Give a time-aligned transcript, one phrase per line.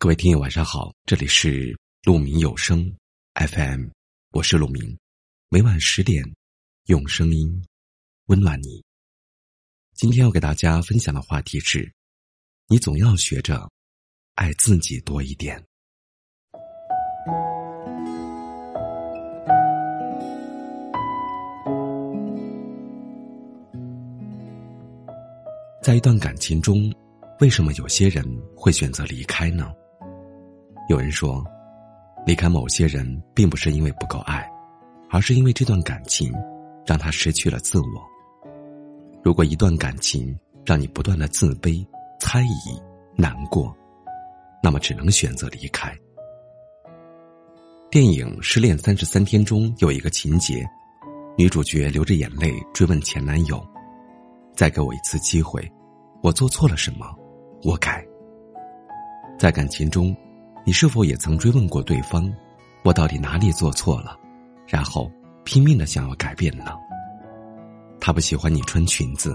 [0.00, 2.88] 各位听友，晚上好，这里是鹿鸣有声
[3.34, 3.88] FM，
[4.30, 4.96] 我是鹿鸣，
[5.48, 6.24] 每晚十点
[6.84, 7.66] 用声音
[8.26, 8.80] 温暖你。
[9.96, 11.92] 今天要给大家分享的话题是：
[12.68, 13.68] 你总要学着
[14.36, 15.60] 爱自己多一点。
[25.82, 26.88] 在一段感情中，
[27.40, 28.24] 为什么有些人
[28.54, 29.74] 会选择离开呢？
[30.88, 31.44] 有人说，
[32.24, 34.50] 离开某些人并不是因为不够爱，
[35.10, 36.32] 而是因为这段感情
[36.86, 37.86] 让他失去了自我。
[39.22, 41.86] 如果一段感情让你不断的自卑、
[42.18, 42.80] 猜疑、
[43.14, 43.76] 难过，
[44.62, 45.94] 那么只能选择离开。
[47.90, 50.66] 电影《失恋三十三天》中有一个情节，
[51.36, 53.62] 女主角流着眼泪追问前男友
[54.56, 55.70] ：“再给我一次机会，
[56.22, 57.14] 我做错了什么？
[57.62, 58.02] 我改。”
[59.38, 60.16] 在感情中。
[60.68, 62.30] 你是否也曾追问过对方
[62.84, 64.18] ：“我到底哪里做错了？”
[64.68, 65.10] 然后
[65.42, 66.76] 拼命的想要改变呢？
[67.98, 69.34] 他不喜欢你穿裙子，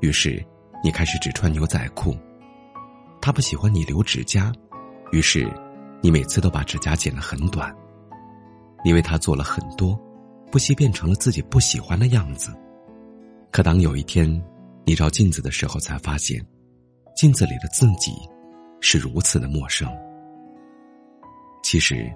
[0.00, 0.44] 于是
[0.82, 2.12] 你开始只穿牛仔裤；
[3.20, 4.52] 他不喜欢你留指甲，
[5.12, 5.48] 于是
[6.00, 7.72] 你每次都把指甲剪得很短。
[8.84, 9.96] 你为他做了很多，
[10.50, 12.52] 不惜变成了自己不喜欢的样子。
[13.52, 14.28] 可当有一天
[14.84, 16.44] 你照镜子的时候，才发现
[17.14, 18.10] 镜子里的自己
[18.80, 19.88] 是如此的陌生。
[21.62, 22.12] 其实，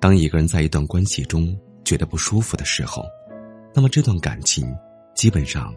[0.00, 3.04] 当一个人在一段关系中觉得不舒服的时候，
[3.74, 4.66] 那么这段感情
[5.14, 5.72] 基本上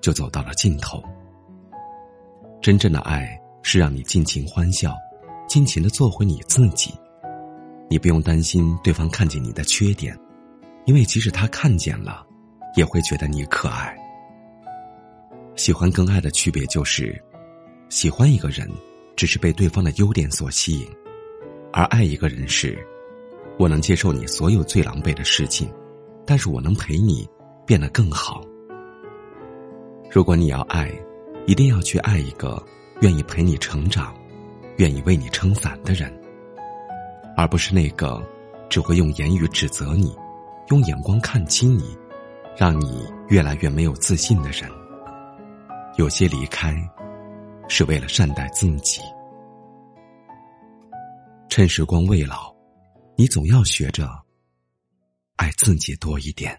[0.00, 1.02] 就走到了尽头。
[2.60, 4.94] 真正的爱是让你尽情欢笑，
[5.46, 6.92] 尽情的做回你自己。
[7.88, 10.18] 你不用担心对方看见你的缺点，
[10.86, 12.26] 因为即使他看见了，
[12.76, 13.96] 也会觉得你可爱。
[15.54, 17.22] 喜欢跟爱的区别就是，
[17.88, 18.68] 喜欢一个人
[19.16, 20.88] 只是被对方的优点所吸引。
[21.72, 22.78] 而爱一个人是，
[23.58, 25.70] 我能接受你所有最狼狈的事情，
[26.26, 27.28] 但是我能陪你
[27.66, 28.42] 变得更好。
[30.10, 30.90] 如果你要爱，
[31.46, 32.62] 一定要去爱一个
[33.00, 34.14] 愿意陪你成长、
[34.78, 36.12] 愿意为你撑伞的人，
[37.36, 38.22] 而不是那个
[38.70, 40.16] 只会用言语指责你、
[40.70, 41.96] 用眼光看清你、
[42.56, 44.68] 让你越来越没有自信的人。
[45.96, 46.74] 有些离开，
[47.68, 49.02] 是为了善待自己。
[51.58, 52.54] 趁时光未老，
[53.16, 54.08] 你总要学着
[55.34, 56.56] 爱自己多一点。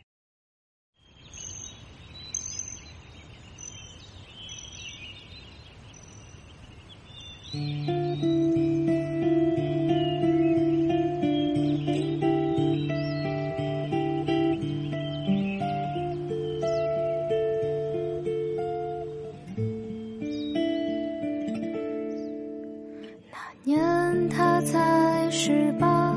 [24.29, 26.15] 他才十八，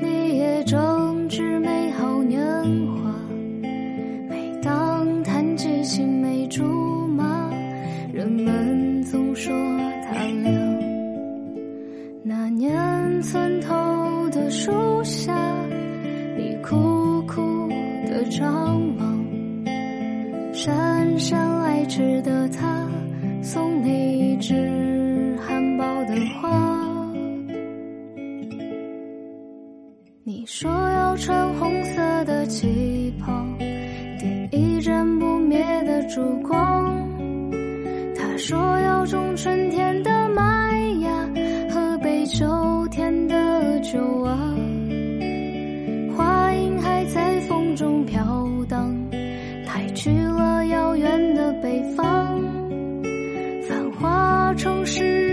[0.00, 2.42] 你也正值美好年
[2.86, 3.14] 华。
[4.28, 6.62] 每当谈及青梅竹
[7.08, 7.50] 马，
[8.12, 9.52] 人们总说
[10.04, 10.12] 他
[10.42, 10.52] 俩。
[12.22, 13.74] 那年村头
[14.30, 14.70] 的树
[15.04, 15.34] 下，
[16.36, 17.68] 你苦苦
[18.06, 19.24] 的张望，
[20.52, 22.86] 姗姗来迟的他
[23.42, 26.75] 送你一枝含苞的花。
[30.28, 33.46] 你说要穿红色的旗袍，
[34.18, 37.08] 点一盏不灭的烛光。
[38.16, 40.42] 他说要种春天的麦
[41.00, 41.30] 芽，
[41.70, 42.44] 喝杯秋
[42.90, 44.36] 天的酒啊。
[46.16, 48.20] 话音还在风中飘
[48.68, 48.92] 荡，
[49.64, 52.04] 太去了遥远的北方，
[53.62, 55.25] 繁华城市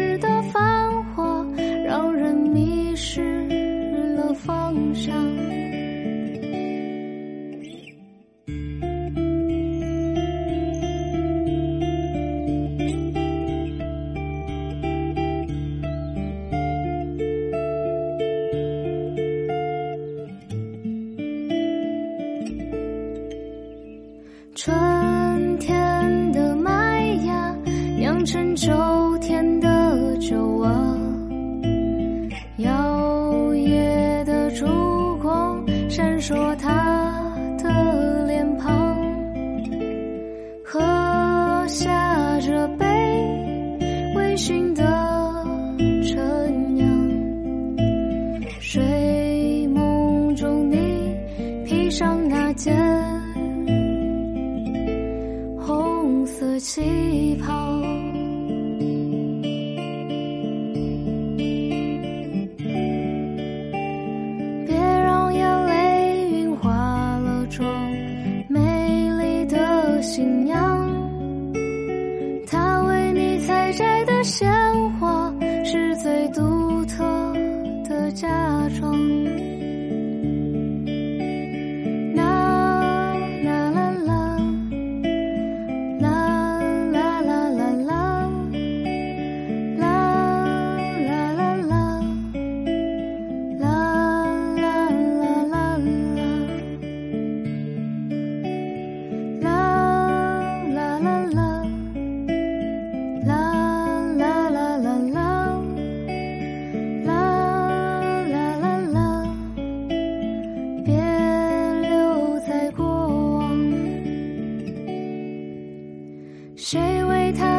[56.76, 57.03] 红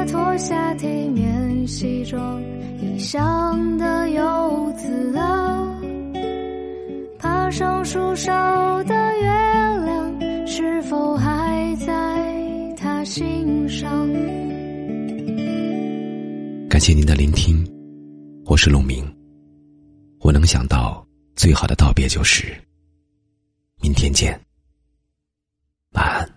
[0.07, 2.43] 脱下体面西装，
[2.81, 5.81] 异乡的游子啊，
[7.19, 9.27] 爬上树梢的月
[9.85, 14.07] 亮是否还在他心上？
[16.69, 17.65] 感谢您的聆听，
[18.45, 19.05] 我是陆明，
[20.21, 22.55] 我能想到最好的道别就是
[23.81, 24.39] 明天见。
[25.93, 26.34] 晚安。